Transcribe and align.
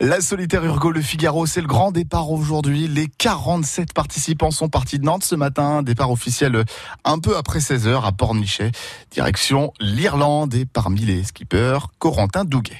La 0.00 0.20
solitaire 0.20 0.62
Urgo 0.62 0.90
Le 0.90 1.00
Figaro, 1.00 1.46
c'est 1.46 1.62
le 1.62 1.66
grand 1.66 1.90
départ 1.90 2.30
aujourd'hui. 2.30 2.86
Les 2.86 3.06
47 3.06 3.94
participants 3.94 4.50
sont 4.50 4.68
partis 4.68 4.98
de 4.98 5.04
Nantes 5.04 5.24
ce 5.24 5.34
matin. 5.34 5.82
Départ 5.82 6.10
officiel 6.10 6.64
un 7.04 7.18
peu 7.18 7.34
après 7.34 7.60
16h 7.60 8.04
à 8.04 8.12
Pornichet. 8.12 8.72
Direction 9.10 9.72
l'Irlande 9.80 10.52
et 10.54 10.66
parmi 10.66 11.00
les 11.00 11.24
skippers, 11.24 11.78
Corentin 11.98 12.44
Douguet. 12.44 12.76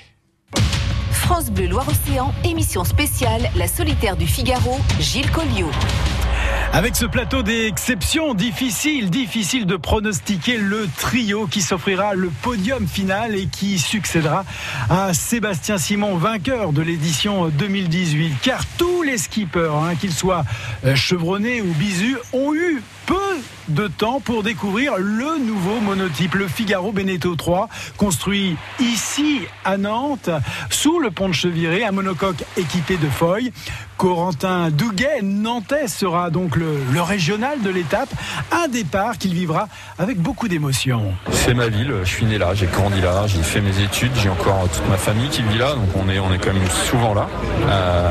France 1.11 1.51
Bleu 1.51 1.69
Loire-Océan, 1.69 2.35
émission 2.45 2.85
spéciale 2.85 3.51
La 3.57 3.67
solitaire 3.67 4.19
du 4.19 4.27
Figaro, 4.27 4.79
Gilles 5.01 5.31
Colliot. 5.31 5.71
Avec 6.77 6.95
ce 6.95 7.07
plateau 7.07 7.43
d'exception, 7.43 8.35
difficile, 8.35 9.09
difficile 9.09 9.65
de 9.65 9.77
pronostiquer 9.77 10.59
le 10.59 10.87
trio 10.99 11.47
qui 11.47 11.63
s'offrira 11.63 12.13
le 12.13 12.31
podium 12.43 12.87
final 12.87 13.35
et 13.35 13.47
qui 13.47 13.79
succédera 13.79 14.45
à 14.91 15.15
Sébastien 15.15 15.79
Simon, 15.79 16.19
vainqueur 16.19 16.75
de 16.75 16.83
l'édition 16.83 17.49
2018. 17.49 18.35
Car 18.43 18.61
tous 18.77 19.03
les 19.03 19.17
skippers, 19.17 19.75
hein, 19.75 19.95
qu'ils 19.99 20.13
soient 20.13 20.45
euh, 20.85 20.95
chevronnés 20.95 21.63
ou 21.63 21.73
bisus, 21.73 22.19
ont 22.35 22.55
eu 22.55 22.83
peu 23.07 23.16
de 23.69 23.89
temps 23.89 24.21
pour 24.21 24.43
découvrir 24.43 24.95
le 24.99 25.39
nouveau 25.39 25.81
monotype, 25.81 26.35
le 26.35 26.49
Figaro 26.49 26.93
Beneteau 26.93 27.37
3, 27.37 27.69
construit 27.97 28.57
ici 28.81 29.41
à 29.65 29.77
Nantes, 29.77 30.31
sous 30.71 30.99
le 30.99 31.11
pont 31.11 31.29
de 31.29 31.35
Cheviré, 31.35 31.85
un 31.85 31.93
monocoque 31.93 32.45
équipé 32.57 32.97
de 32.97 33.09
feuilles. 33.09 33.53
Corentin 33.97 34.71
Douguet, 34.71 35.23
nantais, 35.23 35.89
sera 35.89 36.29
donc 36.31 36.57
le, 36.57 36.77
régional 37.01 37.63
de 37.63 37.71
l'étape. 37.71 38.11
Un 38.53 38.69
départ 38.69 39.17
qu'il 39.17 39.33
vivra 39.33 39.69
avec 39.99 40.19
beaucoup 40.19 40.49
d'émotion. 40.49 41.15
C'est 41.31 41.55
ma 41.55 41.69
ville, 41.69 41.93
je 42.05 42.09
suis 42.09 42.27
né 42.27 42.37
là, 42.37 42.55
j'ai 42.55 42.67
grandi 42.67 43.01
là, 43.01 43.27
j'ai 43.27 43.43
fait 43.43 43.61
mes 43.61 43.83
études, 43.83 44.13
j'ai 44.17 44.29
encore 44.29 44.69
toute 44.73 44.89
ma 44.89 44.97
famille 44.97 45.29
qui 45.29 45.43
vit 45.43 45.59
là, 45.59 45.75
donc 45.75 45.89
on 45.95 46.09
est, 46.11 46.19
on 46.19 46.33
est 46.33 46.39
quand 46.39 46.53
même 46.53 46.69
souvent 46.69 47.15
là. 47.15 47.29
Euh, 47.69 48.11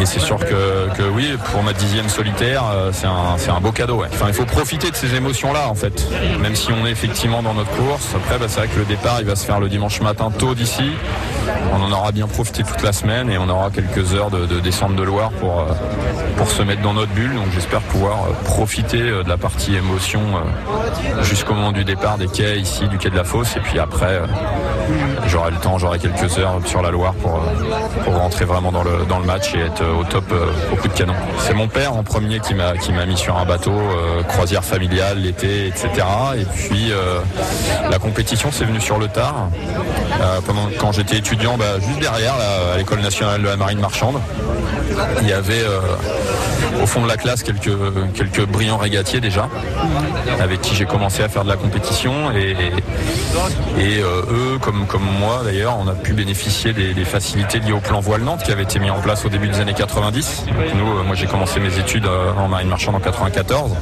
et 0.00 0.06
c'est 0.06 0.20
sûr 0.20 0.38
que, 0.38 1.08
oui, 1.14 1.36
pour 1.50 1.62
ma 1.62 1.72
dixième 1.72 2.08
solitaire, 2.08 2.62
euh, 2.72 2.90
c'est 2.92 3.50
un, 3.50 3.60
beau 3.60 3.72
cadeau. 3.72 4.04
Enfin, 4.04 4.26
il 4.28 4.34
faut 4.34 4.44
profiter 4.44 4.90
de 4.90 4.96
ces 4.96 5.14
émotions-là, 5.14 5.68
en 5.68 5.74
fait. 5.74 6.06
Même 6.40 6.54
si 6.54 6.70
on 6.72 6.86
est 6.86 6.90
effectivement 6.90 7.42
dans 7.42 7.54
notre 7.54 7.70
course. 7.70 8.14
Après, 8.14 8.38
bah, 8.38 8.46
c'est 8.48 8.60
vrai 8.60 8.68
que 8.68 8.78
le 8.78 8.84
départ, 8.84 9.16
il 9.20 9.26
va 9.26 9.34
se 9.34 9.44
faire 9.44 9.58
le 9.58 9.68
dimanche 9.68 10.00
matin 10.00 10.30
tôt 10.30 10.54
d'ici. 10.54 10.90
On 11.72 11.82
en 11.82 11.90
aura 11.90 12.12
bien 12.12 12.28
profité 12.28 12.62
toute 12.62 12.82
la 12.82 12.92
semaine 12.92 13.30
et 13.30 13.38
on 13.38 13.48
aura 13.48 13.70
quelques 13.70 14.14
heures 14.14 14.30
de, 14.30 14.60
descente 14.60 14.94
de 14.94 15.02
Loire 15.02 15.30
pour, 15.32 15.60
euh, 15.60 15.64
pour 16.36 16.50
se 16.50 16.62
mettre 16.62 16.82
dans 16.82 16.94
notre 16.94 17.12
bulle. 17.12 17.34
Donc 17.34 17.46
j'espère 17.54 17.80
pouvoir 17.80 18.18
euh, 18.24 18.44
profiter 18.44 19.00
de 19.00 19.28
la 19.28 19.36
partie 19.36 19.74
émotion 19.74 20.20
jusqu'au 21.22 21.54
moment 21.54 21.72
du 21.72 21.84
départ 21.84 22.18
des 22.18 22.26
quais 22.26 22.58
ici, 22.58 22.86
du 22.88 22.98
quai 22.98 23.10
de 23.10 23.16
la 23.16 23.24
Fosse. 23.24 23.56
Et 23.56 23.60
puis 23.60 23.78
après, 23.78 24.20
j'aurai 25.26 25.50
le 25.50 25.56
temps, 25.56 25.78
j'aurai 25.78 25.98
quelques 25.98 26.38
heures 26.38 26.60
sur 26.64 26.82
la 26.82 26.90
Loire 26.90 27.14
pour, 27.14 27.40
pour 28.04 28.14
rentrer 28.16 28.44
vraiment 28.44 28.72
dans 28.72 28.82
le, 28.82 29.04
dans 29.08 29.18
le 29.18 29.24
match 29.24 29.54
être 29.68 29.84
au 29.84 30.04
top 30.04 30.24
euh, 30.32 30.50
au 30.72 30.76
coup 30.76 30.88
de 30.88 30.92
canon. 30.92 31.14
C'est 31.40 31.54
mon 31.54 31.68
père 31.68 31.94
en 31.94 32.02
premier 32.02 32.40
qui 32.40 32.54
m'a 32.54 32.76
qui 32.76 32.92
m'a 32.92 33.06
mis 33.06 33.16
sur 33.16 33.36
un 33.36 33.44
bateau, 33.44 33.72
euh, 33.72 34.22
croisière 34.22 34.64
familiale 34.64 35.18
l'été, 35.18 35.66
etc. 35.66 35.88
Et 36.38 36.44
puis 36.44 36.90
euh, 36.90 37.20
la 37.90 37.98
compétition 37.98 38.50
c'est 38.52 38.64
venu 38.64 38.80
sur 38.80 38.98
le 38.98 39.08
tard. 39.08 39.48
quand 40.78 40.92
j'étais 40.92 41.18
étudiant, 41.18 41.56
bah, 41.56 41.78
juste 41.80 42.00
derrière 42.00 42.34
à 42.34 42.76
l'école 42.76 43.00
nationale 43.00 43.42
de 43.42 43.48
la 43.48 43.56
marine 43.56 43.80
marchande, 43.80 44.20
il 45.22 45.28
y 45.28 45.32
avait 45.32 45.64
au 46.82 46.86
fond 46.86 47.02
de 47.02 47.08
la 47.08 47.16
classe 47.16 47.42
quelques, 47.42 47.70
quelques 48.14 48.46
brillants 48.46 48.76
régatiers 48.76 49.20
déjà, 49.20 49.48
avec 50.40 50.60
qui 50.60 50.74
j'ai 50.74 50.86
commencé 50.86 51.22
à 51.22 51.28
faire 51.28 51.44
de 51.44 51.48
la 51.48 51.56
compétition. 51.56 52.32
Et, 52.32 52.56
et 53.78 54.00
eux, 54.00 54.58
comme, 54.60 54.86
comme 54.86 55.06
moi 55.20 55.42
d'ailleurs, 55.44 55.76
on 55.78 55.88
a 55.88 55.94
pu 55.94 56.12
bénéficier 56.12 56.72
des, 56.72 57.04
facilités 57.04 57.60
liées 57.60 57.72
au 57.72 57.80
plan 57.80 58.00
voile 58.00 58.18
qui 58.44 58.52
avait 58.52 58.64
été 58.64 58.78
mis 58.78 58.90
en 58.90 59.00
place 59.00 59.24
au 59.24 59.28
début 59.28 59.48
années 59.60 59.74
90. 59.74 60.46
Nous, 60.74 60.86
euh, 60.86 61.02
moi 61.04 61.14
j'ai 61.14 61.26
commencé 61.26 61.60
mes 61.60 61.78
études 61.78 62.06
euh, 62.06 62.32
en 62.32 62.48
marine 62.48 62.68
marchande 62.68 62.94
en 62.94 63.00
94. 63.00 63.72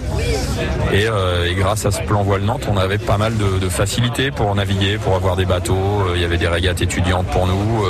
Euh, 0.93 1.51
et, 1.51 1.55
grâce 1.55 1.87
à 1.87 1.91
ce 1.91 2.03
plan 2.03 2.23
voile 2.23 2.43
Nantes, 2.43 2.67
on 2.71 2.77
avait 2.77 2.99
pas 2.99 3.19
mal 3.19 3.35
de, 3.37 3.69
facilités 3.69 4.31
pour 4.31 4.55
naviguer, 4.55 4.99
pour 4.99 5.15
avoir 5.15 5.37
des 5.37 5.45
bateaux. 5.45 6.05
Il 6.15 6.21
y 6.21 6.25
avait 6.25 6.39
des 6.39 6.49
régates 6.49 6.81
étudiantes 6.81 7.27
pour 7.27 7.47
nous. 7.47 7.85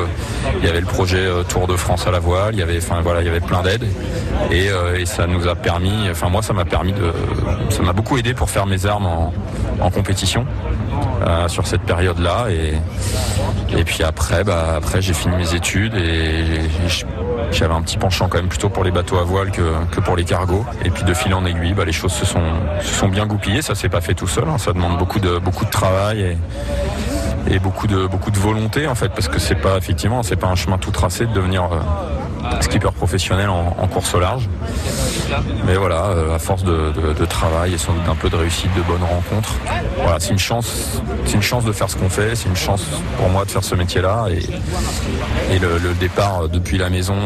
Il 0.58 0.64
y 0.64 0.68
avait 0.68 0.80
le 0.80 0.86
projet 0.86 1.28
Tour 1.48 1.66
de 1.66 1.76
France 1.76 2.06
à 2.06 2.10
la 2.10 2.18
voile. 2.18 2.54
Il 2.54 2.58
y 2.58 2.62
avait, 2.62 2.78
enfin 2.78 3.00
voilà, 3.02 3.20
il 3.20 3.26
y 3.26 3.28
avait 3.28 3.40
plein 3.40 3.62
d'aides. 3.62 3.86
Et, 4.50 4.68
ça 5.04 5.26
nous 5.26 5.46
a 5.46 5.54
permis, 5.54 6.10
enfin 6.10 6.28
moi 6.28 6.42
ça 6.42 6.52
m'a 6.52 6.64
permis 6.64 6.92
de, 6.92 7.12
ça 7.70 7.82
m'a 7.82 7.92
beaucoup 7.92 8.18
aidé 8.18 8.34
pour 8.34 8.50
faire 8.50 8.66
mes 8.66 8.86
armes 8.86 9.06
en, 9.06 9.90
compétition. 9.90 10.46
sur 11.48 11.66
cette 11.66 11.82
période-là 11.82 12.46
et, 12.50 12.74
et 13.78 13.84
puis 13.84 14.02
après 14.02 14.42
bah, 14.44 14.74
après 14.76 15.00
j'ai 15.00 15.14
fini 15.14 15.36
mes 15.36 15.54
études 15.54 15.94
et 15.94 16.44
j'avais 17.52 17.74
un 17.74 17.82
petit 17.82 17.98
penchant 17.98 18.28
quand 18.28 18.38
même 18.38 18.48
plutôt 18.48 18.68
pour 18.68 18.84
les 18.84 18.90
bateaux 18.90 19.18
à 19.18 19.24
voile 19.24 19.50
que, 19.50 19.72
que 19.90 20.00
pour 20.00 20.16
les 20.16 20.24
cargos. 20.24 20.64
Et 20.84 20.90
puis 20.90 21.04
de 21.04 21.14
fil 21.14 21.32
en 21.34 21.44
aiguille, 21.44 21.74
bah, 21.74 21.84
les 21.84 21.92
choses 21.92 22.12
se 22.12 22.26
sont, 22.26 22.42
se 22.80 22.94
sont 22.94 23.08
bien 23.08 23.26
goupillées. 23.26 23.62
Ça 23.62 23.74
s'est 23.74 23.88
pas 23.88 24.00
fait 24.00 24.14
tout 24.14 24.28
seul. 24.28 24.44
Hein. 24.48 24.58
Ça 24.58 24.72
demande 24.72 24.98
beaucoup 24.98 25.20
de, 25.20 25.38
beaucoup 25.38 25.64
de 25.64 25.70
travail 25.70 26.20
et, 26.20 26.36
et 27.48 27.58
beaucoup 27.58 27.86
de, 27.86 28.06
beaucoup 28.06 28.30
de 28.30 28.38
volonté 28.38 28.86
en 28.86 28.94
fait, 28.94 29.08
parce 29.10 29.28
que 29.28 29.38
c'est 29.38 29.54
pas 29.54 29.76
effectivement, 29.76 30.22
c'est 30.22 30.36
pas 30.36 30.48
un 30.48 30.56
chemin 30.56 30.78
tout 30.78 30.90
tracé 30.90 31.26
de 31.26 31.32
devenir 31.32 31.64
euh, 31.64 32.60
skipper 32.60 32.90
professionnel 32.92 33.48
en, 33.48 33.86
course 33.88 34.14
au 34.14 34.20
large. 34.20 34.48
Mais 35.66 35.76
voilà, 35.76 36.06
euh, 36.06 36.34
à 36.34 36.38
force 36.38 36.64
de, 36.64 36.92
travail 37.26 37.74
et 37.74 37.78
sans 37.78 37.92
doute 37.92 38.08
un 38.08 38.14
peu 38.14 38.30
de 38.30 38.36
réussite, 38.36 38.72
de 38.76 38.82
bonnes 38.82 39.02
rencontres, 39.02 39.54
voilà, 39.96 40.20
c'est 40.20 40.30
une 40.30 40.38
chance, 40.38 41.02
c'est 41.24 41.34
une 41.34 41.42
chance 41.42 41.64
de 41.64 41.72
faire 41.72 41.90
ce 41.90 41.96
qu'on 41.96 42.08
fait, 42.08 42.36
c'est 42.36 42.48
une 42.48 42.56
chance 42.56 42.84
pour 43.18 43.28
moi 43.28 43.44
de 43.44 43.50
faire 43.50 43.64
ce 43.64 43.74
métier-là 43.74 44.26
et, 44.30 45.54
et 45.54 45.58
le, 45.58 45.94
départ 45.98 46.42
euh, 46.42 46.48
depuis 46.48 46.78
la 46.78 46.90
maison 46.90 47.16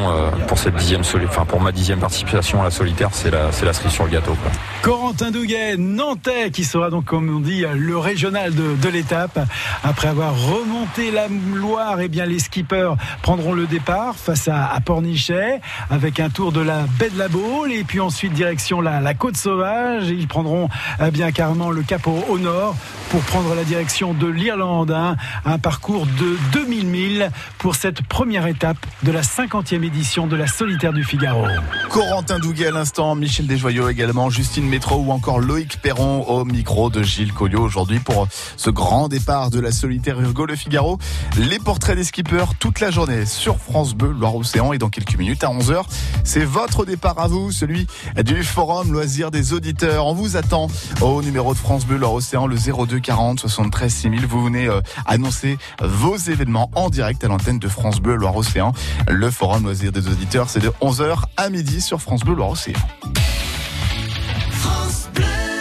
pour 0.46 0.58
cette 0.58 0.76
dixième, 0.76 1.02
enfin 1.26 1.44
pour 1.44 1.60
ma 1.60 1.72
dixième 1.72 1.98
participation 1.98 2.60
à 2.60 2.64
la 2.64 2.70
solitaire, 2.70 3.10
c'est 3.12 3.30
la, 3.30 3.52
c'est 3.52 3.66
la 3.66 3.72
cerise 3.72 3.92
sur 3.92 4.04
le 4.04 4.10
gâteau. 4.10 4.36
Corentin 4.82 5.30
Douguet, 5.30 5.76
Nantais, 5.76 6.50
qui 6.50 6.64
sera 6.64 6.90
donc, 6.90 7.04
comme 7.04 7.34
on 7.34 7.40
dit, 7.40 7.64
le 7.74 7.98
régional 7.98 8.54
de, 8.54 8.76
de 8.76 8.88
l'étape. 8.88 9.38
Après 9.82 10.08
avoir 10.08 10.34
remonté 10.34 11.10
la 11.10 11.28
Loire, 11.54 12.00
et 12.00 12.04
eh 12.04 12.08
bien 12.08 12.26
les 12.26 12.38
skippers 12.38 12.94
prendront 13.22 13.52
le 13.52 13.66
départ 13.66 14.16
face 14.16 14.48
à, 14.48 14.78
Pornichet 14.84 15.60
avec 15.90 16.20
un 16.20 16.30
tour 16.30 16.52
de 16.52 16.60
la 16.60 16.82
baie 16.98 17.10
de 17.10 17.18
la 17.18 17.28
Baule. 17.28 17.72
Et 17.72 17.84
puis 17.90 17.98
ensuite 17.98 18.32
direction 18.32 18.80
la, 18.80 19.00
la 19.00 19.14
côte 19.14 19.36
sauvage. 19.36 20.10
ils 20.10 20.28
prendront 20.28 20.68
eh 21.04 21.10
bien 21.10 21.32
carrément 21.32 21.72
le 21.72 21.82
cap 21.82 22.06
au, 22.06 22.38
nord 22.38 22.76
pour 23.10 23.20
prendre 23.22 23.52
la 23.56 23.64
direction 23.64 24.14
de 24.14 24.28
l'Irlande. 24.28 24.92
Hein. 24.92 25.16
un 25.44 25.58
parcours 25.58 26.06
de 26.06 26.38
2000 26.52 26.86
milles 26.86 27.30
pour 27.58 27.74
cette 27.74 28.02
première 28.02 28.46
étape 28.46 28.76
de 29.02 29.10
la 29.10 29.22
50e 29.22 29.82
édition 29.82 30.28
de 30.28 30.36
la 30.36 30.46
Solitaire 30.46 30.92
du 30.92 31.02
Figaro. 31.02 31.44
Corentin 31.88 32.38
Douguet 32.38 32.68
à 32.68 32.70
l'instant, 32.70 33.16
Michel 33.16 33.48
Desjoyaux 33.48 33.88
également, 33.88 34.30
Justine 34.30 34.68
Métro 34.68 34.94
ou 34.98 35.10
encore 35.10 35.40
Loïc 35.40 35.78
Perron 35.82 36.22
au 36.28 36.44
micro 36.44 36.90
de 36.90 37.02
Gilles 37.02 37.32
Colliot 37.32 37.62
aujourd'hui 37.62 37.98
pour 37.98 38.28
ce 38.56 38.70
grand 38.70 39.08
départ 39.08 39.50
de 39.50 39.58
la 39.58 39.72
Solitaire 39.72 40.20
Urgo 40.20 40.46
Le 40.46 40.54
Figaro. 40.54 40.98
Les 41.36 41.58
portraits 41.58 41.96
des 41.96 42.04
skippers 42.04 42.54
toute 42.60 42.78
la 42.78 42.92
journée 42.92 43.26
sur 43.26 43.58
France 43.58 43.94
Bleu, 43.94 44.12
Loire-Océan. 44.12 44.72
Et 44.74 44.78
dans 44.78 44.90
quelques 44.90 45.16
minutes, 45.16 45.42
à 45.42 45.48
11h, 45.48 45.82
c'est 46.22 46.44
votre 46.44 46.84
départ 46.84 47.18
à 47.18 47.26
vous, 47.26 47.50
celui 47.50 47.79
du 48.24 48.42
Forum 48.42 48.92
Loisirs 48.92 49.30
des 49.30 49.52
Auditeurs. 49.52 50.06
On 50.06 50.14
vous 50.14 50.36
attend 50.36 50.68
au 51.00 51.22
numéro 51.22 51.54
de 51.54 51.58
France 51.58 51.86
Bleu, 51.86 51.96
Loire-Océan, 51.96 52.46
le 52.46 52.56
02 52.56 53.00
40 53.00 53.40
73 53.40 53.92
6000. 53.92 54.26
Vous 54.26 54.44
venez 54.44 54.66
euh, 54.66 54.80
annoncer 55.06 55.58
vos 55.80 56.16
événements 56.16 56.70
en 56.74 56.90
direct 56.90 57.22
à 57.24 57.28
l'antenne 57.28 57.58
de 57.58 57.68
France 57.68 58.00
Bleu, 58.00 58.16
Loire-Océan. 58.16 58.72
Le 59.08 59.30
Forum 59.30 59.64
Loisirs 59.64 59.92
des 59.92 60.08
Auditeurs, 60.08 60.48
c'est 60.48 60.60
de 60.60 60.70
11h 60.80 61.22
à 61.36 61.50
midi 61.50 61.80
sur 61.80 62.00
France 62.00 62.20
Bleu, 62.20 62.34
Loire-Océan. 62.34 62.78